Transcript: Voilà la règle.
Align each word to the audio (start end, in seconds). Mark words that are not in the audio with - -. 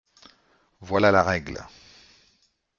Voilà 0.79 1.11
la 1.11 1.21
règle. 1.21 1.63